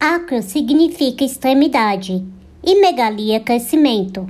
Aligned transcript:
Acro 0.00 0.42
significa 0.42 1.22
extremidade 1.22 2.24
e 2.64 2.80
megalia 2.80 3.38
crescimento. 3.38 4.26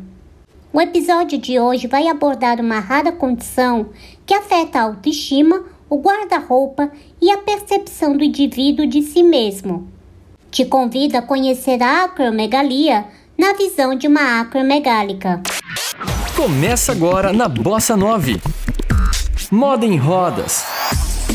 O 0.73 0.81
episódio 0.81 1.39
de 1.39 1.61
hoje 1.61 1.87
vai 1.87 2.09
abordar 2.09 2.61
uma 2.61 2.81
rara 2.81 3.13
condição 3.13 3.91
que 4.27 4.35
afeta 4.35 4.81
a 4.81 4.83
autoestima, 4.83 5.63
o 5.89 6.01
guarda-roupa 6.01 6.91
e 7.23 7.31
a 7.31 7.39
percepção 7.39 8.17
do 8.17 8.25
indivíduo 8.25 8.85
de 8.85 9.01
si 9.03 9.23
mesmo. 9.23 9.89
Te 10.51 10.65
convido 10.65 11.17
a 11.17 11.23
conhecer 11.23 11.81
a 11.81 12.03
acromegalia 12.03 13.05
na 13.39 13.53
visão 13.53 13.95
de 13.95 14.09
uma 14.09 14.41
acromegálica. 14.41 15.41
Começa 16.35 16.91
agora 16.91 17.33
na 17.33 17.47
Bossa 17.49 17.97
9. 17.97 18.41
Moda 19.53 19.87
em 19.87 19.97
rodas. 19.97 20.65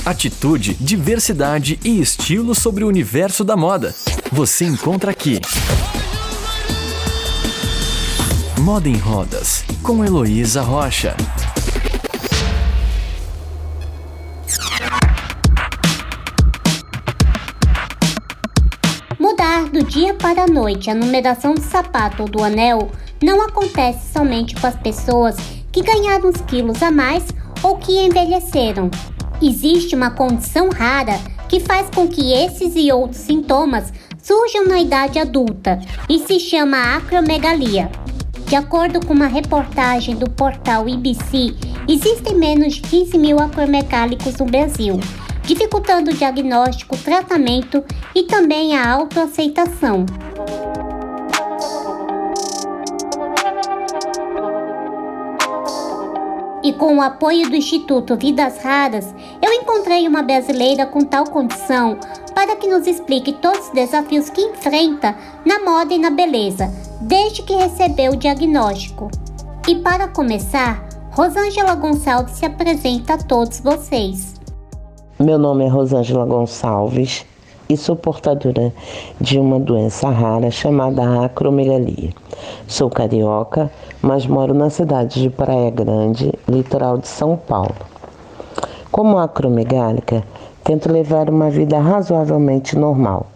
Atitude, 0.06 0.76
diversidade 0.76 1.80
e 1.84 2.00
estilo 2.00 2.54
sobre 2.54 2.84
o 2.84 2.88
universo 2.88 3.44
da 3.44 3.58
moda. 3.58 3.96
Você 4.32 4.64
encontra 4.64 5.10
aqui. 5.10 5.42
Moda 8.60 8.88
em 8.88 8.98
Rodas, 8.98 9.66
com 9.82 10.06
Heloísa 10.06 10.62
Rocha. 10.62 11.18
Mudar 19.20 19.64
do 19.72 19.84
dia 19.84 20.14
para 20.14 20.44
a 20.44 20.48
noite 20.48 20.92
a 20.92 20.94
numeração 20.94 21.56
do 21.56 21.62
sapato 21.62 22.22
ou 22.22 22.30
do 22.30 22.44
anel 22.44 22.92
não 23.24 23.42
acontece 23.42 24.14
somente 24.14 24.54
com 24.54 24.68
as 24.68 24.76
pessoas 24.76 25.36
que 25.72 25.82
ganharam 25.82 26.30
uns 26.30 26.42
quilos 26.42 26.84
a 26.84 26.92
mais 26.92 27.26
ou 27.64 27.78
que 27.78 27.92
envelheceram. 27.94 28.92
Existe 29.42 29.96
uma 29.96 30.12
condição 30.12 30.70
rara 30.70 31.20
que 31.50 31.60
faz 31.60 31.90
com 31.90 32.08
que 32.08 32.34
esses 32.34 32.74
e 32.76 32.92
outros 32.92 33.22
sintomas 33.22 33.92
surjam 34.22 34.68
na 34.68 34.80
idade 34.80 35.20
adulta 35.20 35.80
e 36.10 36.20
se 36.20 36.40
chama 36.40 36.96
acromegalia. 36.96 37.92
De 38.48 38.56
acordo 38.56 39.06
com 39.06 39.14
uma 39.14 39.28
reportagem 39.28 40.16
do 40.16 40.30
portal 40.30 40.88
IBC, 40.88 41.56
existem 41.88 42.36
menos 42.36 42.76
de 42.76 42.82
15 42.82 43.18
mil 43.18 43.40
acromegálicos 43.40 44.36
no 44.38 44.46
Brasil, 44.46 45.00
dificultando 45.44 46.12
o 46.12 46.14
diagnóstico, 46.14 46.98
tratamento 46.98 47.84
e 48.14 48.24
também 48.24 48.76
a 48.76 48.88
autoaceitação. 48.88 50.06
E 56.66 56.74
com 56.74 56.98
o 56.98 57.02
apoio 57.04 57.48
do 57.48 57.56
Instituto 57.56 58.16
Vidas 58.16 58.58
Raras, 58.58 59.14
eu 59.40 59.54
encontrei 59.54 60.08
uma 60.08 60.24
brasileira 60.24 60.84
com 60.88 61.02
tal 61.02 61.26
condição 61.26 61.96
para 62.34 62.56
que 62.56 62.68
nos 62.68 62.88
explique 62.88 63.34
todos 63.34 63.68
os 63.68 63.74
desafios 63.74 64.32
que 64.32 64.42
enfrenta 64.42 65.16
na 65.46 65.60
moda 65.60 65.94
e 65.94 66.00
na 66.00 66.10
beleza, 66.10 66.74
desde 67.00 67.44
que 67.44 67.54
recebeu 67.54 68.14
o 68.14 68.18
diagnóstico. 68.18 69.12
E 69.68 69.76
para 69.76 70.08
começar, 70.08 70.84
Rosângela 71.12 71.76
Gonçalves 71.76 72.34
se 72.34 72.48
apresenta 72.48 73.14
a 73.14 73.18
todos 73.20 73.60
vocês. 73.60 74.34
Meu 75.20 75.38
nome 75.38 75.66
é 75.66 75.68
Rosângela 75.68 76.26
Gonçalves 76.26 77.28
e 77.68 77.76
sou 77.76 77.96
portadora 77.96 78.74
de 79.20 79.40
uma 79.40 79.60
doença 79.60 80.10
rara 80.10 80.52
chamada 80.52 81.26
acromegalia. 81.26 82.12
Sou 82.68 82.90
carioca, 82.90 83.72
mas 84.02 84.26
moro 84.26 84.54
na 84.54 84.70
cidade 84.70 85.22
de 85.22 85.30
Praia 85.30 85.70
Grande, 85.72 86.32
litoral 86.48 86.98
de 86.98 87.08
São 87.08 87.36
Paulo. 87.36 87.76
Como 88.92 89.18
acromegálica, 89.18 90.24
tento 90.64 90.92
levar 90.92 91.30
uma 91.30 91.50
vida 91.50 91.80
razoavelmente 91.80 92.78
normal. 92.78 93.28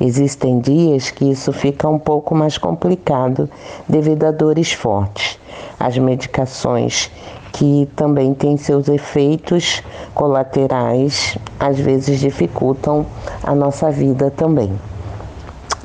Existem 0.00 0.58
dias 0.58 1.10
que 1.10 1.30
isso 1.30 1.52
fica 1.52 1.88
um 1.88 1.98
pouco 1.98 2.34
mais 2.34 2.58
complicado 2.58 3.48
devido 3.88 4.24
a 4.24 4.30
dores 4.30 4.72
fortes. 4.72 5.38
As 5.78 5.96
medicações 5.98 7.10
que 7.52 7.88
também 7.94 8.32
têm 8.32 8.56
seus 8.56 8.88
efeitos 8.88 9.82
colaterais, 10.14 11.36
às 11.60 11.78
vezes 11.78 12.18
dificultam 12.18 13.06
a 13.42 13.54
nossa 13.54 13.90
vida 13.90 14.30
também. 14.30 14.72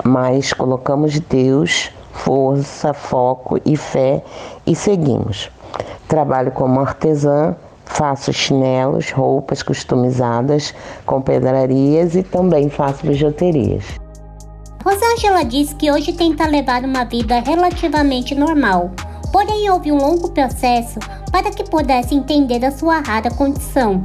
Mas 0.03 0.53
colocamos 0.53 1.19
Deus, 1.19 1.92
força, 2.14 2.94
foco 2.94 3.59
e 3.66 3.75
fé 3.75 4.24
e 4.66 4.74
seguimos. 4.74 5.52
Trabalho 6.08 6.52
como 6.52 6.80
artesã, 6.80 7.56
faço 7.86 8.31
chinelos, 8.31 9.12
roupas 9.12 9.62
customizadas 9.62 10.74
com 11.06 11.22
pedrarias 11.22 12.16
e 12.16 12.24
também 12.24 12.69
faço 12.69 13.06
bijuterias. 13.06 13.84
Rosângela 14.84 15.44
diz 15.44 15.74
que 15.74 15.92
hoje 15.92 16.13
tenta 16.13 16.47
levar 16.47 16.84
uma 16.84 17.03
vida 17.03 17.40
relativamente 17.42 18.34
normal, 18.34 18.92
porém 19.34 19.69
houve 19.69 19.92
um 19.92 19.97
longo 19.97 20.30
processo 20.31 21.00
para 21.32 21.52
que 21.52 21.64
pudesse 21.64 22.16
entender 22.16 22.64
a 22.66 22.72
sua 22.72 23.00
rara 23.00 23.30
condição. 23.30 24.04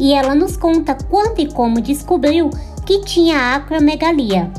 E 0.00 0.12
ela 0.12 0.34
nos 0.34 0.56
conta 0.56 0.96
quando 1.08 1.38
e 1.38 1.52
como 1.52 1.80
descobriu 1.80 2.50
que 2.84 3.00
tinha 3.02 3.54
acromegalia. 3.54 4.50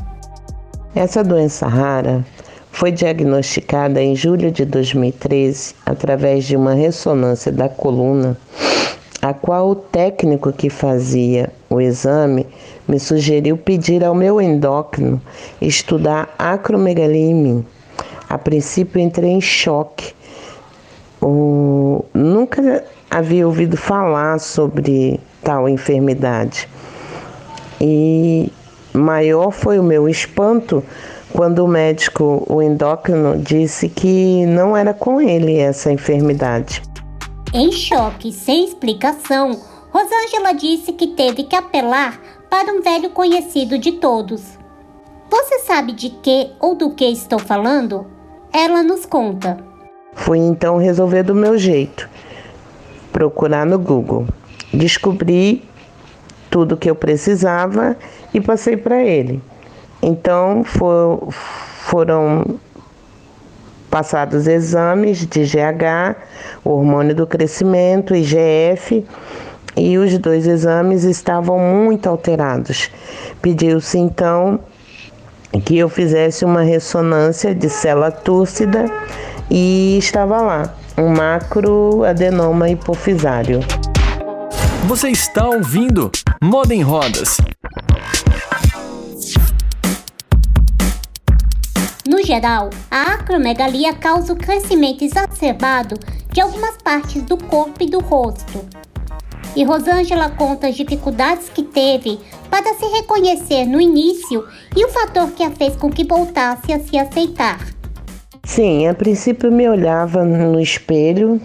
Essa 0.94 1.22
doença 1.24 1.66
rara 1.66 2.24
foi 2.70 2.90
diagnosticada 2.90 4.02
em 4.02 4.16
julho 4.16 4.50
de 4.50 4.64
2013 4.64 5.74
através 5.84 6.44
de 6.44 6.56
uma 6.56 6.74
ressonância 6.74 7.52
da 7.52 7.68
coluna, 7.68 8.36
a 9.22 9.32
qual 9.32 9.70
o 9.70 9.74
técnico 9.74 10.52
que 10.52 10.68
fazia 10.68 11.52
o 11.70 11.80
exame 11.80 12.46
me 12.86 12.98
sugeriu 12.98 13.56
pedir 13.56 14.04
ao 14.04 14.14
meu 14.14 14.40
endócrino 14.40 15.20
estudar 15.60 16.34
acromegalia 16.38 17.30
em 17.30 17.34
mim. 17.34 17.66
A 18.28 18.38
princípio 18.38 19.00
entrei 19.00 19.30
em 19.30 19.40
choque. 19.40 20.12
Nunca 22.14 22.84
havia 23.10 23.46
ouvido 23.46 23.76
falar 23.76 24.38
sobre 24.38 25.20
tal 25.42 25.68
enfermidade. 25.68 26.68
E 27.80 28.52
maior 28.92 29.50
foi 29.50 29.78
o 29.78 29.82
meu 29.82 30.08
espanto 30.08 30.82
quando 31.32 31.64
o 31.64 31.68
médico, 31.68 32.44
o 32.48 32.62
endócrino, 32.62 33.36
disse 33.36 33.88
que 33.88 34.46
não 34.46 34.76
era 34.76 34.94
com 34.94 35.20
ele 35.20 35.58
essa 35.58 35.90
enfermidade. 35.90 36.82
Em 37.52 37.70
choque, 37.72 38.32
sem 38.32 38.64
explicação, 38.64 39.60
Rosângela 39.92 40.52
disse 40.52 40.92
que 40.92 41.08
teve 41.08 41.44
que 41.44 41.56
apelar 41.56 42.20
para 42.48 42.72
um 42.72 42.80
velho 42.80 43.10
conhecido 43.10 43.78
de 43.78 43.92
todos. 43.92 44.58
Você 45.30 45.60
sabe 45.60 45.92
de 45.92 46.10
que 46.10 46.52
ou 46.60 46.74
do 46.74 46.90
que 46.90 47.04
estou 47.04 47.38
falando? 47.38 48.06
Ela 48.52 48.82
nos 48.82 49.04
conta. 49.04 49.73
Fui 50.14 50.38
então 50.38 50.78
resolver 50.78 51.22
do 51.22 51.34
meu 51.34 51.58
jeito, 51.58 52.08
procurar 53.12 53.66
no 53.66 53.78
Google. 53.78 54.26
Descobri 54.72 55.64
tudo 56.50 56.76
que 56.76 56.88
eu 56.88 56.94
precisava 56.94 57.96
e 58.32 58.40
passei 58.40 58.76
para 58.76 59.02
ele. 59.02 59.42
Então 60.00 60.62
for, 60.64 61.28
foram 61.30 62.58
passados 63.90 64.46
exames 64.46 65.26
de 65.26 65.44
GH, 65.44 66.16
hormônio 66.64 67.14
do 67.14 67.26
crescimento, 67.26 68.14
IGF, 68.14 69.06
e 69.76 69.98
os 69.98 70.16
dois 70.18 70.46
exames 70.46 71.04
estavam 71.04 71.58
muito 71.58 72.08
alterados. 72.08 72.90
Pediu-se 73.40 73.98
então 73.98 74.60
que 75.64 75.78
eu 75.78 75.88
fizesse 75.88 76.44
uma 76.44 76.62
ressonância 76.62 77.54
de 77.54 77.68
célula 77.68 78.10
túrcida 78.10 78.84
e 79.50 79.98
estava 79.98 80.40
lá, 80.40 80.74
um 80.96 81.08
macroadenoma 81.08 82.70
hipofisário. 82.70 83.60
Você 84.86 85.10
está 85.10 85.48
ouvindo 85.48 86.10
Moda 86.42 86.74
em 86.74 86.82
Rodas. 86.82 87.38
No 92.06 92.22
geral, 92.22 92.70
a 92.90 93.14
acromegalia 93.14 93.94
causa 93.94 94.32
o 94.32 94.36
crescimento 94.36 95.02
exacerbado 95.02 95.98
de 96.30 96.40
algumas 96.40 96.76
partes 96.76 97.22
do 97.22 97.36
corpo 97.36 97.82
e 97.82 97.88
do 97.88 98.00
rosto, 98.00 98.64
e 99.56 99.64
Rosângela 99.64 100.30
conta 100.30 100.68
as 100.68 100.74
dificuldades 100.74 101.48
que 101.48 101.62
teve 101.62 102.18
para 102.50 102.74
se 102.74 102.86
reconhecer 102.86 103.64
no 103.64 103.80
início 103.80 104.46
e 104.76 104.84
o 104.84 104.88
fator 104.88 105.30
que 105.30 105.42
a 105.42 105.50
fez 105.50 105.76
com 105.76 105.90
que 105.90 106.04
voltasse 106.04 106.72
a 106.72 106.80
se 106.80 106.98
aceitar. 106.98 107.73
Sim, 108.44 108.86
a 108.86 108.94
princípio 108.94 109.50
me 109.50 109.68
olhava 109.68 110.24
no 110.24 110.60
espelho 110.60 111.40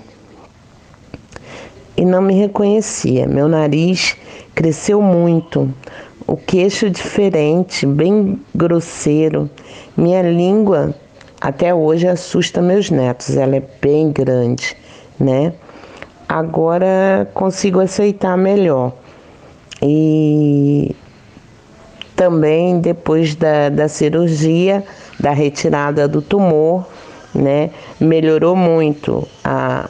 e 1.96 2.06
não 2.06 2.22
me 2.22 2.34
reconhecia. 2.34 3.28
Meu 3.28 3.48
nariz 3.48 4.16
cresceu 4.54 5.02
muito, 5.02 5.74
o 6.28 6.36
queixo 6.36 6.90
diferente, 6.90 7.86
bem 7.86 8.40
grosseiro. 8.54 9.50
Minha 9.96 10.22
língua 10.22 10.94
até 11.42 11.74
hoje 11.74 12.08
assusta 12.08 12.62
meus 12.62 12.90
netos, 12.90 13.36
ela 13.38 13.56
é 13.56 13.64
bem 13.82 14.12
grande, 14.12 14.76
né? 15.20 15.54
agora 16.30 17.28
consigo 17.34 17.80
aceitar 17.80 18.38
melhor. 18.38 18.94
E 19.82 20.96
também 22.16 22.80
depois 22.80 23.34
da, 23.34 23.70
da 23.70 23.88
cirurgia, 23.88 24.84
da 25.20 25.32
retirada 25.32 26.08
do 26.08 26.22
tumor, 26.22 26.86
né? 27.34 27.72
Melhorou 28.00 28.56
muito. 28.56 29.28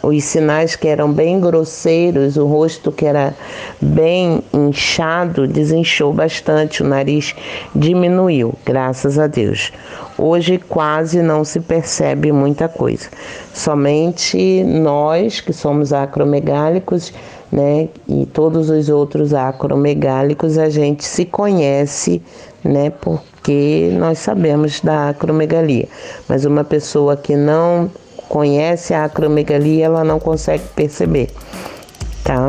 Os 0.02 0.24
sinais 0.24 0.76
que 0.76 0.88
eram 0.88 1.12
bem 1.12 1.40
grosseiros, 1.40 2.38
o 2.38 2.46
rosto 2.46 2.92
que 2.92 3.06
era 3.06 3.36
bem 3.82 4.42
inchado, 4.54 5.48
desinchou 5.48 6.14
bastante, 6.14 6.82
o 6.82 6.88
nariz 6.88 7.36
diminuiu, 7.76 8.54
graças 8.66 9.20
a 9.20 9.28
Deus. 9.28 9.72
Hoje 10.18 10.58
quase 10.58 11.22
não 11.22 11.44
se 11.44 11.60
percebe 11.60 12.32
muita 12.32 12.68
coisa. 12.68 13.10
Somente 13.54 14.64
nós 14.64 15.40
que 15.40 15.54
somos 15.54 15.94
acromegálicos, 15.94 17.14
né, 17.52 17.90
e 18.08 18.26
todos 18.28 18.70
os 18.70 18.90
outros 18.90 19.34
acromegálicos, 19.34 20.58
a 20.58 20.70
gente 20.70 21.04
se 21.04 21.26
conhece, 21.26 22.22
né, 22.64 22.92
por 22.92 23.22
porque 23.50 23.90
nós 23.98 24.20
sabemos 24.20 24.82
da 24.82 25.10
acromegalia, 25.10 25.88
mas 26.28 26.44
uma 26.46 26.64
pessoa 26.64 27.16
que 27.16 27.36
não 27.36 27.90
conhece 28.30 28.94
a 28.94 29.06
acromegalia, 29.06 29.86
ela 29.86 30.04
não 30.04 30.20
consegue 30.20 30.64
perceber, 30.76 31.32
tá? 32.24 32.48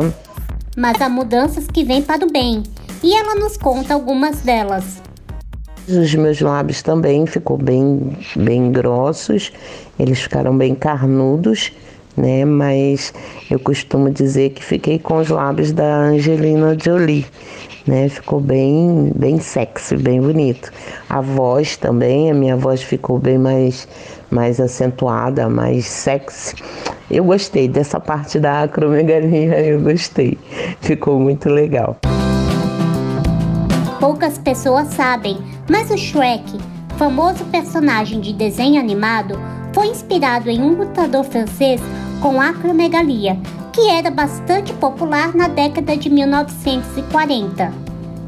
Mas 0.77 1.01
há 1.01 1.09
mudanças 1.09 1.65
que 1.67 1.83
vêm 1.83 2.01
para 2.01 2.23
o 2.23 2.31
bem, 2.31 2.63
e 3.03 3.13
ela 3.13 3.35
nos 3.35 3.57
conta 3.57 3.93
algumas 3.93 4.41
delas. 4.41 5.01
Os 5.89 6.13
meus 6.13 6.39
lábios 6.39 6.83
também 6.83 7.25
ficou 7.25 7.57
bem, 7.57 8.15
bem 8.35 8.71
grossos, 8.71 9.51
eles 9.99 10.21
ficaram 10.21 10.55
bem 10.55 10.75
carnudos, 10.75 11.73
né? 12.15 12.45
Mas 12.45 13.13
eu 13.49 13.59
costumo 13.59 14.09
dizer 14.09 14.51
que 14.51 14.63
fiquei 14.63 14.99
com 14.99 15.17
os 15.17 15.29
lábios 15.29 15.71
da 15.71 15.97
Angelina 15.97 16.77
Jolie 16.77 17.25
né? 17.87 18.09
Ficou 18.09 18.39
bem, 18.39 19.11
bem 19.15 19.39
sexy, 19.39 19.97
bem 19.97 20.21
bonito. 20.21 20.71
A 21.09 21.21
voz 21.21 21.77
também, 21.77 22.31
a 22.31 22.33
minha 22.33 22.55
voz 22.55 22.81
ficou 22.81 23.17
bem 23.19 23.37
mais, 23.37 23.87
mais 24.29 24.59
acentuada, 24.59 25.49
mais 25.49 25.85
sexy. 25.85 26.55
Eu 27.09 27.23
gostei 27.25 27.67
dessa 27.67 27.99
parte 27.99 28.39
da 28.39 28.63
acromegalia, 28.63 29.59
eu 29.61 29.81
gostei. 29.81 30.37
Ficou 30.81 31.19
muito 31.19 31.49
legal. 31.49 31.97
Poucas 33.99 34.37
pessoas 34.37 34.87
sabem, 34.89 35.37
mas 35.69 35.91
o 35.91 35.97
Shrek, 35.97 36.57
famoso 36.97 37.45
personagem 37.45 38.19
de 38.19 38.33
desenho 38.33 38.79
animado, 38.79 39.39
foi 39.73 39.87
inspirado 39.87 40.49
em 40.49 40.61
um 40.61 40.73
lutador 40.73 41.23
francês 41.23 41.81
com 42.21 42.39
acromegalia 42.39 43.37
que 43.73 43.89
era 43.89 44.11
bastante 44.11 44.73
popular 44.73 45.33
na 45.33 45.47
década 45.47 45.95
de 45.97 46.09
1940. 46.09 47.73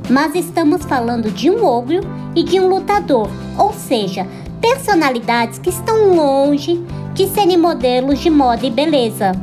Mas 0.09 0.35
estamos 0.35 0.83
falando 0.83 1.29
de 1.31 1.49
um 1.49 1.65
ogro 1.65 2.01
e 2.35 2.43
de 2.43 2.59
um 2.59 2.67
lutador, 2.67 3.29
ou 3.57 3.71
seja, 3.73 4.25
personalidades 4.59 5.59
que 5.59 5.69
estão 5.69 6.15
longe 6.15 6.83
de 7.13 7.27
serem 7.27 7.57
modelos 7.57 8.19
de 8.19 8.29
moda 8.29 8.65
e 8.65 8.71
beleza. 8.71 9.33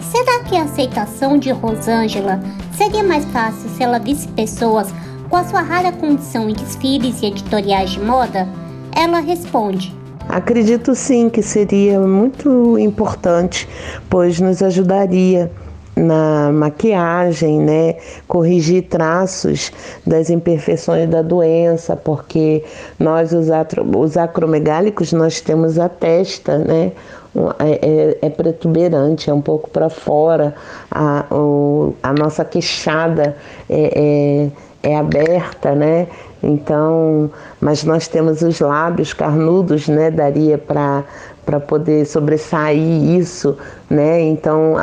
Será 0.00 0.44
que 0.44 0.56
a 0.56 0.62
aceitação 0.62 1.36
de 1.36 1.50
Rosângela 1.50 2.40
seria 2.76 3.02
mais 3.02 3.24
fácil 3.26 3.68
se 3.70 3.82
ela 3.82 3.98
visse 3.98 4.28
pessoas 4.28 4.94
com 5.28 5.36
a 5.36 5.44
sua 5.44 5.60
rara 5.60 5.92
condição 5.92 6.48
em 6.48 6.54
desfiles 6.54 7.20
e 7.20 7.26
editoriais 7.26 7.90
de 7.90 8.00
moda? 8.00 8.48
Ela 8.94 9.18
responde: 9.18 9.94
Acredito 10.34 10.96
sim 10.96 11.30
que 11.30 11.40
seria 11.40 12.00
muito 12.00 12.76
importante, 12.76 13.68
pois 14.10 14.40
nos 14.40 14.64
ajudaria 14.64 15.48
na 15.96 16.50
maquiagem, 16.50 17.60
né? 17.60 17.94
Corrigir 18.26 18.88
traços 18.88 19.70
das 20.04 20.30
imperfeições 20.30 21.08
da 21.08 21.22
doença, 21.22 21.94
porque 21.94 22.64
nós, 22.98 23.32
os, 23.32 23.46
os 23.96 24.16
acromegálicos, 24.16 25.12
nós 25.12 25.40
temos 25.40 25.78
a 25.78 25.88
testa, 25.88 26.58
né? 26.58 26.90
É, 27.60 28.18
é, 28.22 28.26
é 28.26 28.28
protuberante, 28.28 29.30
é 29.30 29.32
um 29.32 29.40
pouco 29.40 29.70
para 29.70 29.88
fora, 29.88 30.52
a, 30.90 31.26
o, 31.30 31.94
a 32.02 32.12
nossa 32.12 32.44
queixada 32.44 33.36
é, 33.70 34.48
é, 34.50 34.50
é 34.84 34.96
aberta, 34.96 35.74
né? 35.74 36.06
Então, 36.42 37.30
mas 37.60 37.82
nós 37.84 38.06
temos 38.06 38.42
os 38.42 38.60
lábios 38.60 39.14
carnudos, 39.14 39.88
né? 39.88 40.10
Daria 40.10 40.58
para 40.58 41.02
para 41.44 41.60
poder 41.60 42.06
sobressair 42.06 42.80
isso, 43.18 43.56
né? 43.88 44.20
Então 44.22 44.76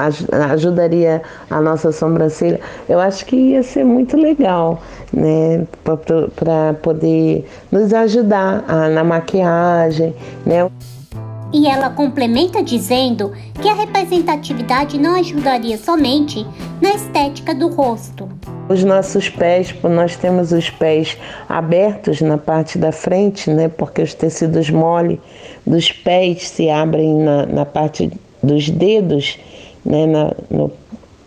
ajudaria 0.51 1.21
a 1.49 1.59
nossa 1.59 1.91
sobrancelha. 1.91 2.59
Eu 2.87 2.99
acho 2.99 3.25
que 3.25 3.35
ia 3.35 3.63
ser 3.63 3.83
muito 3.83 4.15
legal, 4.15 4.81
né? 5.11 5.65
Para 5.83 6.73
poder 6.75 7.47
nos 7.71 7.93
ajudar 7.93 8.63
a, 8.67 8.89
na 8.89 9.03
maquiagem, 9.03 10.13
né? 10.45 10.69
E 11.53 11.67
ela 11.67 11.89
complementa 11.89 12.63
dizendo 12.63 13.31
que 13.61 13.67
a 13.67 13.73
representatividade 13.73 14.97
não 14.97 15.15
ajudaria 15.15 15.77
somente 15.77 16.45
na 16.79 16.93
estética 16.93 17.53
do 17.53 17.67
rosto. 17.67 18.29
Os 18.71 18.85
nossos 18.85 19.27
pés, 19.27 19.75
nós 19.83 20.15
temos 20.15 20.53
os 20.53 20.69
pés 20.69 21.17
abertos 21.49 22.21
na 22.21 22.37
parte 22.37 22.77
da 22.77 22.93
frente, 22.93 23.49
né? 23.49 23.67
Porque 23.67 24.01
os 24.01 24.13
tecidos 24.13 24.69
mole 24.69 25.19
dos 25.65 25.91
pés 25.91 26.47
se 26.47 26.69
abrem 26.69 27.15
na, 27.15 27.45
na 27.45 27.65
parte 27.65 28.09
dos 28.41 28.69
dedos, 28.69 29.37
né? 29.85 30.05
Na, 30.05 30.31
no, 30.49 30.71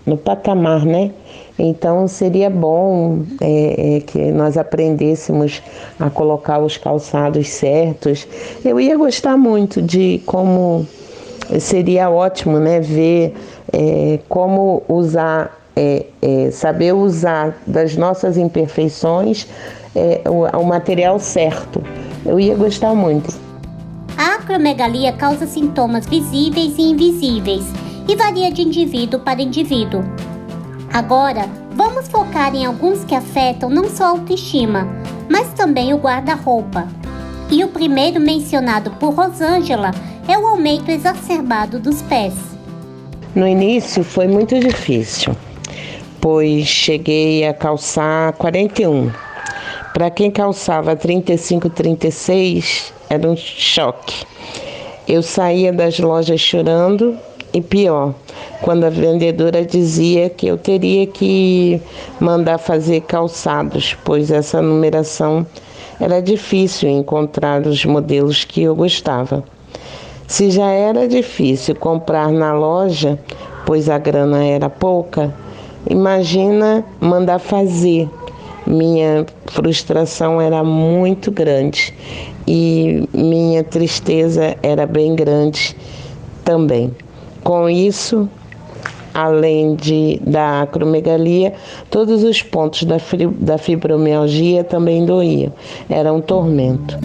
no 0.06 0.16
patamar, 0.16 0.86
né? 0.86 1.10
Então 1.58 2.08
seria 2.08 2.48
bom 2.48 3.24
é, 3.38 3.96
é, 3.96 4.00
que 4.00 4.32
nós 4.32 4.56
aprendêssemos 4.56 5.62
a 6.00 6.08
colocar 6.08 6.60
os 6.60 6.78
calçados 6.78 7.48
certos. 7.48 8.26
Eu 8.64 8.80
ia 8.80 8.96
gostar 8.96 9.36
muito 9.36 9.82
de 9.82 10.22
como 10.24 10.86
seria 11.60 12.08
ótimo, 12.08 12.58
né? 12.58 12.80
Ver 12.80 13.34
é, 13.70 14.18
como 14.30 14.82
usar 14.88 15.60
é, 15.76 16.06
é, 16.22 16.50
saber 16.50 16.92
usar 16.92 17.56
das 17.66 17.96
nossas 17.96 18.36
imperfeições 18.36 19.46
é, 19.94 20.22
o, 20.26 20.44
o 20.58 20.64
material 20.64 21.18
certo. 21.18 21.82
Eu 22.24 22.38
ia 22.38 22.54
gostar 22.54 22.94
muito. 22.94 23.34
A 24.16 24.36
acromegalia 24.36 25.12
causa 25.12 25.46
sintomas 25.46 26.06
visíveis 26.06 26.74
e 26.78 26.82
invisíveis 26.82 27.64
e 28.08 28.14
varia 28.14 28.50
de 28.50 28.62
indivíduo 28.62 29.20
para 29.20 29.42
indivíduo. 29.42 30.04
Agora, 30.92 31.48
vamos 31.72 32.08
focar 32.08 32.54
em 32.54 32.64
alguns 32.64 33.04
que 33.04 33.14
afetam 33.14 33.68
não 33.68 33.88
só 33.88 34.04
a 34.04 34.08
autoestima, 34.08 34.86
mas 35.28 35.48
também 35.54 35.92
o 35.92 35.98
guarda-roupa. 35.98 36.86
E 37.50 37.64
o 37.64 37.68
primeiro 37.68 38.20
mencionado 38.20 38.92
por 38.92 39.14
Rosângela 39.14 39.90
é 40.28 40.38
o 40.38 40.46
aumento 40.46 40.90
exacerbado 40.90 41.78
dos 41.78 42.00
pés. 42.02 42.34
No 43.34 43.46
início 43.46 44.04
foi 44.04 44.28
muito 44.28 44.58
difícil 44.58 45.34
pois 46.24 46.66
cheguei 46.66 47.46
a 47.46 47.52
calçar 47.52 48.32
41. 48.38 49.10
Para 49.92 50.08
quem 50.08 50.30
calçava 50.30 50.96
35, 50.96 51.68
36, 51.68 52.94
era 53.10 53.28
um 53.28 53.36
choque. 53.36 54.24
Eu 55.06 55.22
saía 55.22 55.70
das 55.70 55.98
lojas 55.98 56.40
chorando 56.40 57.14
e 57.52 57.60
pior, 57.60 58.14
quando 58.62 58.84
a 58.84 58.88
vendedora 58.88 59.66
dizia 59.66 60.30
que 60.30 60.46
eu 60.46 60.56
teria 60.56 61.06
que 61.06 61.78
mandar 62.18 62.56
fazer 62.56 63.02
calçados, 63.02 63.94
pois 64.02 64.30
essa 64.30 64.62
numeração 64.62 65.46
era 66.00 66.22
difícil 66.22 66.88
encontrar 66.88 67.66
os 67.66 67.84
modelos 67.84 68.44
que 68.44 68.62
eu 68.62 68.74
gostava. 68.74 69.44
Se 70.26 70.50
já 70.50 70.70
era 70.70 71.06
difícil 71.06 71.74
comprar 71.74 72.32
na 72.32 72.54
loja, 72.54 73.18
pois 73.66 73.90
a 73.90 73.98
grana 73.98 74.42
era 74.42 74.70
pouca, 74.70 75.43
Imagina 75.88 76.84
mandar 77.00 77.38
fazer. 77.38 78.08
Minha 78.66 79.26
frustração 79.46 80.40
era 80.40 80.64
muito 80.64 81.30
grande 81.30 81.92
e 82.46 83.06
minha 83.12 83.62
tristeza 83.62 84.56
era 84.62 84.86
bem 84.86 85.14
grande 85.14 85.76
também. 86.44 86.90
Com 87.42 87.68
isso, 87.68 88.26
além 89.12 89.76
de, 89.76 90.18
da 90.26 90.62
acromegalia, 90.62 91.52
todos 91.90 92.24
os 92.24 92.42
pontos 92.42 92.82
da, 92.84 92.96
da 93.38 93.58
fibromialgia 93.58 94.64
também 94.64 95.06
doíam. 95.06 95.52
Era 95.88 96.12
um 96.12 96.20
tormento. 96.20 96.98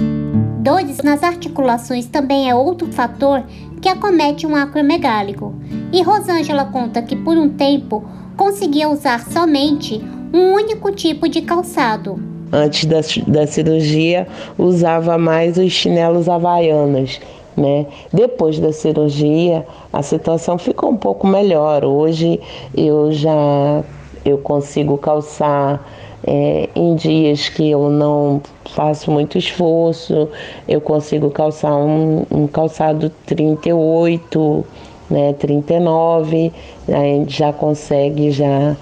Dores 0.59 0.97
nas 0.97 1.23
articulações 1.23 2.05
também 2.07 2.49
é 2.49 2.55
outro 2.55 2.91
fator 2.91 3.43
que 3.81 3.89
acomete 3.89 4.45
um 4.45 4.55
acromegálico. 4.55 5.53
E 5.91 6.01
Rosângela 6.01 6.65
conta 6.65 7.01
que 7.01 7.15
por 7.15 7.37
um 7.37 7.49
tempo 7.49 8.03
conseguia 8.35 8.89
usar 8.89 9.19
somente 9.19 10.01
um 10.33 10.53
único 10.53 10.91
tipo 10.91 11.27
de 11.27 11.41
calçado. 11.41 12.19
Antes 12.51 12.85
da, 12.85 12.99
da 13.27 13.45
cirurgia, 13.45 14.27
usava 14.57 15.17
mais 15.17 15.57
os 15.57 15.71
chinelos 15.71 16.27
havaianos. 16.27 17.19
Né? 17.55 17.85
Depois 18.13 18.57
da 18.59 18.71
cirurgia, 18.71 19.65
a 19.91 20.01
situação 20.01 20.57
ficou 20.57 20.91
um 20.91 20.97
pouco 20.97 21.27
melhor. 21.27 21.83
Hoje 21.83 22.39
eu 22.75 23.11
já 23.11 23.83
eu 24.23 24.37
consigo 24.37 24.97
calçar 24.97 25.83
É, 26.25 26.69
em 26.75 26.95
dias 26.95 27.47
que 27.47 27.69
eu 27.69 27.89
não 27.89 28.41
faço 28.71 29.09
muito 29.09 29.37
esforço, 29.37 30.27
eu 30.67 30.81
consigo 30.81 31.29
calçar 31.31 31.75
um, 31.75 32.25
um 32.29 32.45
calçado 32.45 33.09
38, 33.25 34.65
né, 35.09 35.33
39, 35.33 36.51
a 36.87 36.91
gente 36.91 37.37
já 37.37 37.53
consegue 37.53 38.31
já 38.31 38.75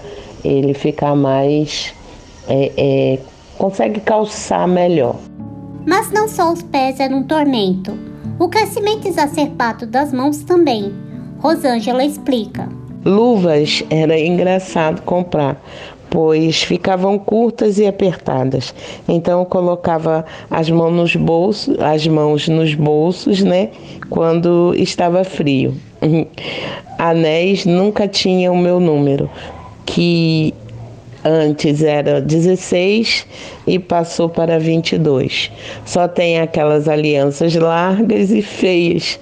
ele 0.43 0.73
ficar 0.73 1.15
mais 1.15 1.93
é, 2.47 2.71
é, 2.77 3.19
consegue 3.57 3.99
calçar 3.99 4.67
melhor. 4.67 5.15
Mas 5.85 6.11
não 6.11 6.27
só 6.27 6.51
os 6.51 6.61
pés 6.61 6.99
eram 6.99 7.19
um 7.19 7.23
tormento. 7.23 7.97
O 8.39 8.47
crescimento 8.47 9.07
exacerbado 9.07 9.85
das 9.85 10.13
mãos 10.13 10.39
também. 10.43 10.93
Rosângela 11.39 12.03
explica. 12.03 12.67
Luvas 13.05 13.83
era 13.89 14.19
engraçado 14.19 15.01
comprar, 15.03 15.61
pois 16.09 16.63
ficavam 16.63 17.17
curtas 17.17 17.77
e 17.77 17.85
apertadas. 17.85 18.73
Então 19.07 19.39
eu 19.39 19.45
colocava 19.45 20.25
as 20.49 20.69
mãos 20.69 20.91
nos 20.91 21.15
bolsos, 21.15 21.79
as 21.79 22.07
mãos 22.07 22.47
nos 22.47 22.73
bolsos, 22.73 23.41
né, 23.41 23.69
quando 24.09 24.73
estava 24.75 25.23
frio. 25.23 25.75
Anéis 26.97 27.65
nunca 27.65 28.07
tinha 28.07 28.51
o 28.51 28.57
meu 28.57 28.79
número, 28.79 29.29
que 29.85 30.53
antes 31.23 31.83
era 31.83 32.21
16 32.21 33.25
e 33.67 33.77
passou 33.77 34.29
para 34.29 34.57
22. 34.57 35.51
Só 35.85 36.07
tem 36.07 36.39
aquelas 36.39 36.87
alianças 36.87 37.55
largas 37.55 38.31
e 38.31 38.41
feias. 38.41 39.19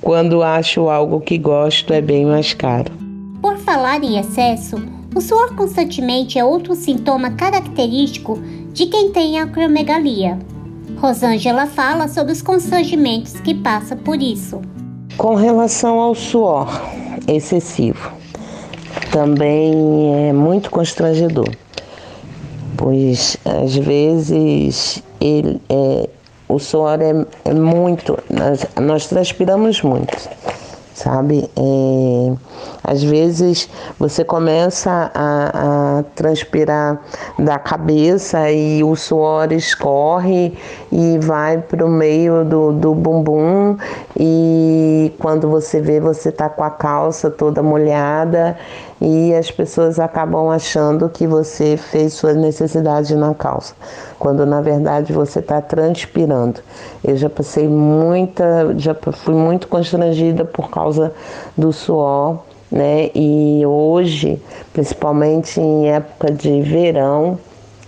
Quando 0.00 0.42
acho 0.42 0.88
algo 0.88 1.20
que 1.20 1.38
gosto, 1.38 1.92
é 1.92 2.00
bem 2.00 2.24
mais 2.24 2.54
caro. 2.54 2.92
Por 3.42 3.56
falar 3.58 4.02
em 4.02 4.18
excesso, 4.18 4.80
o 5.14 5.20
suor 5.20 5.54
constantemente 5.54 6.38
é 6.38 6.44
outro 6.44 6.74
sintoma 6.74 7.30
característico 7.30 8.38
de 8.72 8.86
quem 8.86 9.10
tem 9.10 9.38
acromegalia. 9.40 10.38
Rosângela 10.98 11.66
fala 11.66 12.08
sobre 12.08 12.32
os 12.32 12.42
constrangimentos 12.42 13.40
que 13.40 13.54
passa 13.54 13.96
por 13.96 14.20
isso. 14.20 14.60
Com 15.16 15.34
relação 15.34 15.98
ao 15.98 16.14
suor 16.14 16.68
excessivo, 17.26 18.12
também 19.10 20.28
é 20.28 20.32
muito 20.32 20.70
constrangedor, 20.70 21.48
pois 22.76 23.36
às 23.44 23.74
vezes 23.74 25.02
ele, 25.20 25.60
é, 25.68 26.08
o 26.48 26.58
suor 26.58 27.00
é, 27.00 27.26
é 27.44 27.54
muito, 27.54 28.18
nós, 28.30 28.66
nós, 28.80 29.06
transpiramos 29.06 29.82
muito, 29.82 30.16
sabe? 30.98 31.48
É, 31.56 32.32
às 32.82 33.02
vezes 33.02 33.68
você 33.98 34.24
começa 34.24 35.10
a, 35.14 35.98
a, 35.98 36.02
transpirar 36.14 37.00
da 37.38 37.58
cabeça 37.58 38.50
e 38.50 38.82
o 38.82 38.96
suor 38.96 39.52
escorre 39.52 40.58
e 40.90 41.18
vai 41.18 41.58
para 41.58 41.86
o 41.86 41.88
meio 41.88 42.44
do, 42.44 42.72
do 42.72 42.94
bumbum 42.94 43.76
e 44.18 45.12
quando 45.18 45.48
você 45.48 45.80
vê 45.80 46.00
você 46.00 46.32
tá 46.32 46.48
com 46.48 46.64
a 46.64 46.70
calça 46.70 47.30
toda 47.30 47.62
molhada 47.62 48.58
e 49.00 49.32
as 49.34 49.50
pessoas 49.50 49.98
acabam 49.98 50.50
achando 50.50 51.08
que 51.08 51.26
você 51.26 51.76
fez 51.76 52.14
sua 52.14 52.32
necessidade 52.32 53.14
na 53.14 53.34
calça, 53.34 53.74
quando 54.18 54.44
na 54.44 54.60
verdade 54.60 55.12
você 55.12 55.38
está 55.38 55.60
transpirando. 55.60 56.60
Eu 57.04 57.16
já 57.16 57.30
passei 57.30 57.68
muita, 57.68 58.74
já 58.76 58.96
fui 59.12 59.34
muito 59.34 59.68
constrangida 59.68 60.44
por 60.44 60.70
causa 60.70 61.12
do 61.56 61.72
suor, 61.72 62.40
né? 62.70 63.10
E 63.14 63.64
hoje, 63.64 64.42
principalmente 64.72 65.60
em 65.60 65.88
época 65.88 66.32
de 66.32 66.60
verão, 66.62 67.38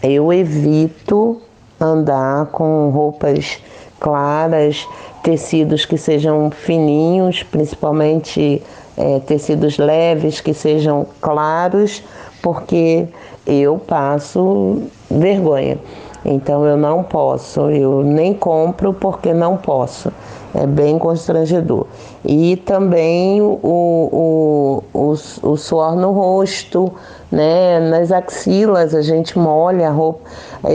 eu 0.02 0.33
evito 0.33 1.40
andar 1.79 2.47
com 2.47 2.90
roupas 2.90 3.59
claras, 3.99 4.87
tecidos 5.23 5.85
que 5.85 5.99
sejam 5.99 6.50
fininhos, 6.50 7.43
principalmente 7.43 8.62
é, 9.00 9.19
tecidos 9.21 9.78
leves 9.78 10.42
que 10.42 10.52
sejam 10.52 11.07
claros, 11.23 12.02
porque 12.42 13.07
eu 13.47 13.78
passo 13.78 14.83
vergonha. 15.11 15.78
Então 16.23 16.66
eu 16.66 16.76
não 16.76 17.02
posso, 17.02 17.71
eu 17.71 18.02
nem 18.02 18.35
compro 18.35 18.92
porque 18.92 19.33
não 19.33 19.57
posso. 19.57 20.12
É 20.52 20.66
bem 20.66 20.99
constrangedor. 20.99 21.87
E 22.25 22.57
também 22.57 23.40
o, 23.40 23.59
o, 23.62 24.85
o, 24.92 25.14
o 25.42 25.57
suor 25.57 25.95
no 25.97 26.11
rosto, 26.11 26.92
né? 27.30 27.78
nas 27.78 28.11
axilas, 28.11 28.95
a 28.95 29.00
gente 29.00 29.38
molha 29.38 29.88
a 29.88 29.92
roupa. 29.92 30.28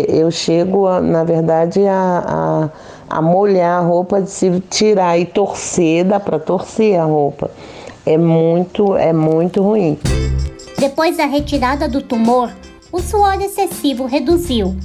Eu 0.07 0.31
chego, 0.31 0.89
na 1.01 1.25
verdade, 1.25 1.85
a, 1.85 2.71
a, 3.09 3.17
a 3.17 3.21
molhar 3.21 3.81
a 3.83 3.85
roupa 3.85 4.21
de 4.21 4.29
se 4.29 4.49
tirar 4.69 5.19
e 5.19 5.25
torcer, 5.25 6.05
dá 6.05 6.19
para 6.21 6.39
torcer 6.39 6.97
a 6.97 7.03
roupa 7.03 7.51
é 8.05 8.17
muito, 8.17 8.95
é 8.95 9.11
muito 9.11 9.61
ruim. 9.61 9.97
Depois 10.77 11.17
da 11.17 11.25
retirada 11.25 11.87
do 11.87 12.01
tumor, 12.01 12.51
o 12.91 12.99
suor 12.99 13.41
excessivo 13.41 14.05
reduziu. 14.05 14.75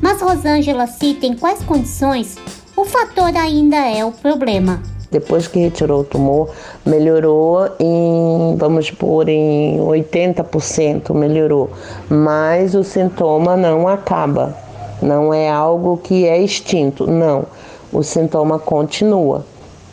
Mas 0.00 0.20
Rosângela 0.20 0.86
cita 0.86 1.26
em 1.26 1.36
quais 1.36 1.62
condições 1.62 2.36
o 2.76 2.84
fator 2.84 3.36
ainda 3.36 3.76
é 3.76 4.04
o 4.04 4.10
problema. 4.10 4.82
Depois 5.10 5.46
que 5.46 5.60
retirou 5.60 6.00
o 6.00 6.04
tumor, 6.04 6.50
melhorou 6.86 7.68
em, 7.78 8.56
vamos 8.56 8.90
pôr, 8.90 9.28
em 9.28 9.78
80% 9.78 11.14
melhorou. 11.14 11.70
Mas 12.08 12.74
o 12.74 12.82
sintoma 12.82 13.54
não 13.56 13.86
acaba. 13.86 14.56
Não 15.02 15.32
é 15.34 15.50
algo 15.50 15.98
que 15.98 16.26
é 16.26 16.42
extinto, 16.42 17.06
não. 17.06 17.44
O 17.92 18.02
sintoma 18.02 18.58
continua 18.58 19.44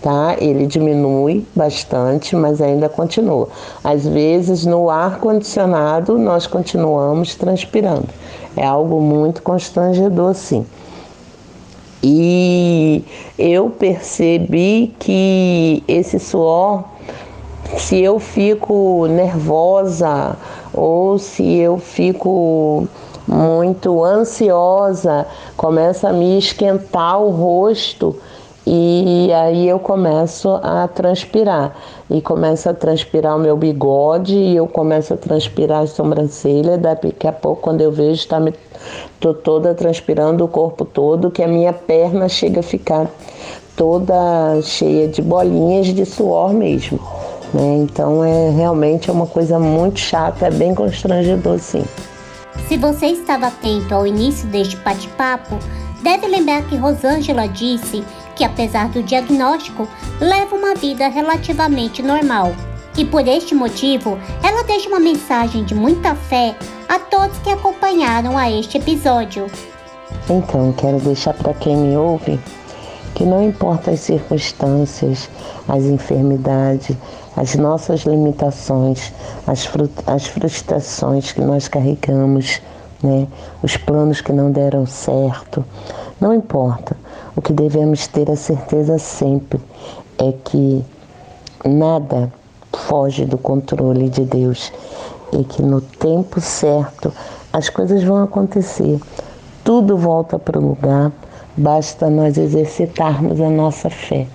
tá? 0.01 0.35
Ele 0.39 0.65
diminui 0.65 1.45
bastante, 1.55 2.35
mas 2.35 2.61
ainda 2.61 2.87
continua. 2.89 3.49
Às 3.83 4.07
vezes, 4.07 4.65
no 4.65 4.89
ar 4.89 5.19
condicionado, 5.19 6.17
nós 6.17 6.47
continuamos 6.47 7.35
transpirando. 7.35 8.07
É 8.55 8.65
algo 8.65 9.01
muito 9.01 9.41
constrangedor, 9.41 10.33
sim. 10.33 10.65
E 12.01 13.03
eu 13.37 13.69
percebi 13.69 14.93
que 14.97 15.83
esse 15.87 16.17
suor, 16.17 16.85
se 17.77 17.99
eu 17.99 18.19
fico 18.19 19.05
nervosa 19.07 20.37
ou 20.73 21.19
se 21.19 21.57
eu 21.57 21.77
fico 21.77 22.87
muito 23.27 24.03
ansiosa, 24.03 25.27
começa 25.57 26.09
a 26.09 26.13
me 26.13 26.39
esquentar 26.39 27.21
o 27.21 27.29
rosto 27.29 28.15
e 28.71 29.33
aí 29.33 29.67
eu 29.67 29.79
começo 29.79 30.47
a 30.61 30.87
transpirar. 30.87 31.75
E 32.07 32.21
começa 32.21 32.69
a 32.69 32.73
transpirar 32.73 33.35
o 33.35 33.39
meu 33.39 33.57
bigode 33.57 34.35
e 34.35 34.55
eu 34.55 34.67
começo 34.67 35.11
a 35.13 35.17
transpirar 35.17 35.81
as 35.81 35.91
sobrancelhas. 35.91 36.79
Daqui 36.79 37.27
a 37.27 37.31
pouco, 37.31 37.63
quando 37.63 37.81
eu 37.81 37.91
vejo, 37.91 38.11
está 38.21 38.39
me, 38.39 38.53
tô 39.19 39.33
toda 39.33 39.73
transpirando 39.73 40.45
o 40.45 40.47
corpo 40.47 40.85
todo, 40.85 41.31
que 41.31 41.41
a 41.41 41.47
minha 41.47 41.73
perna 41.73 42.29
chega 42.29 42.59
a 42.59 42.63
ficar 42.63 43.07
toda 43.75 44.61
cheia 44.61 45.07
de 45.07 45.23
bolinhas 45.23 45.87
de 45.87 46.05
suor 46.05 46.53
mesmo. 46.53 46.99
Né? 47.51 47.77
Então 47.77 48.23
é 48.23 48.51
realmente 48.51 49.09
é 49.09 49.13
uma 49.13 49.25
coisa 49.25 49.57
muito 49.57 49.99
chata, 49.99 50.45
é 50.45 50.51
bem 50.51 50.75
constrangedor 50.75 51.57
sim. 51.57 51.83
Se 52.67 52.77
você 52.77 53.07
estava 53.07 53.47
atento 53.47 53.95
ao 53.95 54.05
início 54.05 54.47
deste 54.49 54.75
bate-papo, 54.77 55.57
deve 56.03 56.27
lembrar 56.27 56.61
que 56.67 56.75
Rosângela 56.75 57.47
disse 57.47 58.03
que, 58.39 58.43
apesar 58.45 58.87
do 58.87 59.03
diagnóstico, 59.03 59.85
leva 60.21 60.55
uma 60.55 60.73
vida 60.73 61.09
relativamente 61.09 62.01
normal. 62.01 62.53
E 62.97 63.03
por 63.03 63.27
este 63.27 63.53
motivo, 63.53 64.17
ela 64.41 64.63
deixa 64.63 64.87
uma 64.87 64.99
mensagem 64.99 65.65
de 65.65 65.75
muita 65.75 66.15
fé 66.15 66.55
a 66.87 66.97
todos 66.97 67.37
que 67.39 67.49
acompanharam 67.49 68.37
a 68.37 68.49
este 68.49 68.77
episódio. 68.77 69.47
Então, 70.29 70.71
quero 70.71 70.99
deixar 70.99 71.33
para 71.33 71.53
quem 71.53 71.75
me 71.75 71.97
ouve 71.97 72.39
que 73.13 73.25
não 73.25 73.43
importa 73.43 73.91
as 73.91 73.99
circunstâncias, 73.99 75.29
as 75.67 75.83
enfermidades, 75.83 76.95
as 77.35 77.55
nossas 77.55 78.03
limitações, 78.03 79.11
as, 79.45 79.69
as 80.07 80.27
frustrações 80.27 81.33
que 81.33 81.41
nós 81.41 81.67
carregamos, 81.67 82.61
né? 83.03 83.27
os 83.61 83.75
planos 83.75 84.21
que 84.21 84.31
não 84.31 84.49
deram 84.49 84.85
certo, 84.85 85.65
não 86.21 86.33
importa. 86.33 86.95
O 87.39 87.41
que 87.41 87.53
devemos 87.53 88.05
ter 88.05 88.29
a 88.29 88.35
certeza 88.35 88.99
sempre 88.99 89.61
é 90.17 90.33
que 90.43 90.83
nada 91.63 92.29
foge 92.73 93.23
do 93.23 93.37
controle 93.37 94.09
de 94.09 94.25
Deus 94.25 94.73
e 95.31 95.45
que 95.45 95.61
no 95.61 95.79
tempo 95.79 96.41
certo 96.41 97.13
as 97.53 97.69
coisas 97.69 98.03
vão 98.03 98.21
acontecer. 98.21 98.99
Tudo 99.63 99.95
volta 99.95 100.37
para 100.37 100.59
o 100.59 100.67
lugar, 100.67 101.13
basta 101.55 102.09
nós 102.09 102.37
exercitarmos 102.37 103.39
a 103.39 103.49
nossa 103.49 103.89
fé, 103.89 104.27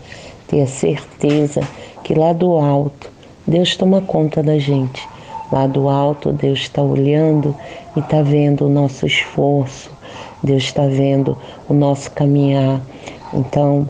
ter 0.49 0.63
a 0.63 0.67
certeza 0.67 1.61
que 2.03 2.15
lá 2.15 2.33
do 2.33 2.53
alto 2.53 3.11
Deus 3.47 3.77
toma 3.77 4.01
conta 4.01 4.43
da 4.43 4.59
gente. 4.59 5.07
Lá 5.55 5.69
do 5.69 5.89
alto, 5.89 6.33
Deus 6.33 6.63
está 6.63 6.83
olhando 6.83 7.55
e 7.95 8.01
está 8.01 8.23
vendo 8.23 8.67
o 8.67 8.69
nosso 8.69 9.07
esforço, 9.07 9.89
Deus 10.43 10.65
está 10.65 10.85
vendo 10.85 11.39
o 11.69 11.73
nosso 11.73 12.11
caminhar. 12.11 12.81
Então, 13.33 13.89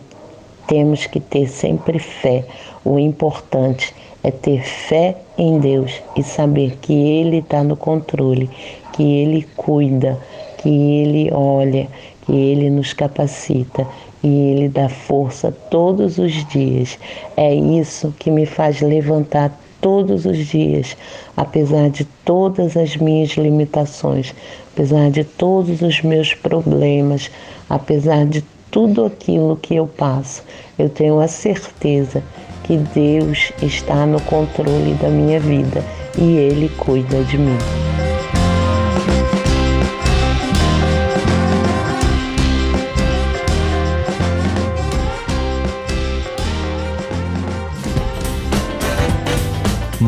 temos 0.66 1.06
que 1.06 1.18
ter 1.18 1.49
sempre 1.49 1.99
fé. 1.99 2.44
O 2.85 2.99
importante 2.99 3.94
é 4.23 4.30
ter 4.30 4.62
fé 4.62 5.16
em 5.38 5.59
Deus 5.59 6.02
e 6.14 6.23
saber 6.23 6.76
que 6.83 6.92
Ele 6.92 7.38
está 7.38 7.64
no 7.64 7.78
controle, 7.78 8.50
que 8.92 9.02
Ele 9.02 9.49
cuida, 9.56 10.21
que 10.59 10.68
Ele 10.68 11.30
olha, 11.33 11.88
que 12.26 12.33
Ele 12.33 12.68
nos 12.68 12.92
capacita 12.92 13.88
e 14.23 14.28
Ele 14.50 14.68
dá 14.68 14.90
força 14.90 15.50
todos 15.71 16.18
os 16.18 16.47
dias. 16.47 16.99
É 17.38 17.54
isso 17.54 18.14
que 18.18 18.30
me 18.30 18.44
faz 18.44 18.83
levantar 18.83 19.63
todos 19.81 20.25
os 20.26 20.38
dias, 20.38 20.97
apesar 21.37 21.90
de 21.90 22.04
todas 22.25 22.76
as 22.76 22.97
minhas 22.97 23.31
limitações, 23.31 24.35
apesar 24.73 25.11
de 25.11 25.25
todos 25.25 25.83
os 25.83 26.02
meus 26.02 26.35
problemas, 26.35 27.31
apesar 27.69 28.26
de 28.26 28.43
tudo 28.71 29.04
aquilo 29.04 29.57
que 29.57 29.76
eu 29.76 29.87
passo, 29.87 30.43
eu 30.78 30.88
tenho 30.88 31.21
a 31.21 31.28
certeza 31.28 32.23
que 32.64 32.76
Deus 32.76 33.52
está 33.62 34.04
no 34.07 34.21
controle 34.23 34.95
da 34.95 35.09
minha 35.09 35.38
vida 35.38 35.85
e 36.19 36.37
Ele 36.37 36.69
cuida 36.71 37.23
de 37.25 37.38
mim. 37.38 37.93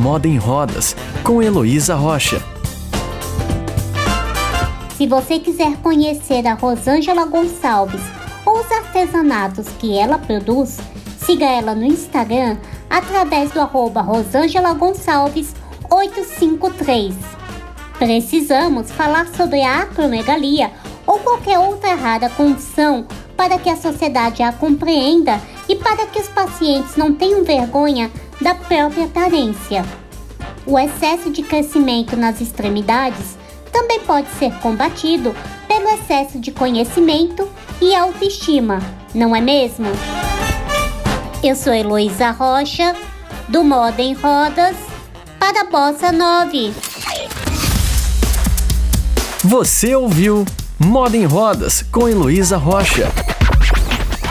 Moda 0.07 0.29
em 0.29 0.37
Rodas, 0.37 0.95
com 1.25 1.43
Heloísa 1.43 1.97
Rocha. 1.97 2.41
Se 4.97 5.05
você 5.05 5.41
quiser 5.41 5.79
conhecer 5.79 6.47
a 6.47 6.55
Rosângela 6.55 7.27
Gonçalves 7.27 8.01
ou 8.45 8.61
os 8.61 8.71
artesanatos 8.71 9.67
que 9.81 9.99
ela 9.99 10.17
produz, 10.17 10.79
siga 11.19 11.47
ela 11.47 11.75
no 11.75 11.85
Instagram 11.85 12.57
através 12.89 13.51
do 13.51 13.61
arroba 13.61 14.01
Rosângela 14.01 14.75
Gonçalves 14.75 15.57
853. 15.91 17.13
Precisamos 17.99 18.93
falar 18.93 19.27
sobre 19.35 19.61
a 19.63 19.83
acromegalia 19.83 20.71
ou 21.05 21.19
qualquer 21.19 21.59
outra 21.59 21.97
rara 21.97 22.31
condição 22.31 23.09
para 23.37 23.59
que 23.59 23.69
a 23.69 23.77
sociedade 23.77 24.41
a 24.41 24.53
compreenda 24.53 25.41
e 25.69 25.75
para 25.75 26.07
que 26.07 26.21
os 26.21 26.29
pacientes 26.29 26.95
não 26.97 27.13
tenham 27.13 27.43
vergonha 27.43 28.09
da 28.41 28.55
própria 28.55 29.09
carência. 29.09 29.85
O 30.67 30.79
excesso 30.79 31.31
de 31.31 31.43
crescimento 31.43 32.17
nas 32.17 32.41
extremidades 32.41 33.37
também 33.73 34.01
pode 34.01 34.29
ser 34.39 34.53
combatido 34.61 35.35
pelo 35.69 35.89
excesso 35.91 36.39
de 36.39 36.51
conhecimento 36.51 37.49
e 37.81 37.95
autoestima, 37.95 38.81
não 39.15 39.35
é 39.35 39.41
mesmo? 39.41 39.87
Eu 41.43 41.55
sou 41.55 41.73
Heloísa 41.73 42.31
Rocha, 42.31 42.95
do 43.49 43.63
Moda 43.63 44.03
em 44.03 44.15
Rodas, 44.15 44.77
para 45.39 45.65
Bossa 45.65 46.11
9. 46.11 46.73
Você 49.45 49.95
ouviu 49.95 50.45
Moda 50.79 51.17
em 51.17 51.25
Rodas 51.25 51.83
com 51.83 52.09
Heloísa 52.09 52.57
Rocha. 52.57 53.13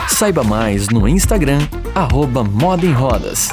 Saiba 0.08 0.44
mais 0.44 0.88
no 0.88 1.08
Instagram, 1.08 1.60
arroba 1.94 2.44
Moda 2.44 2.84
em 2.84 2.92
Rodas. 2.92 3.48